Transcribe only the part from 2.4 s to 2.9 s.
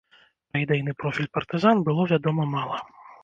мала.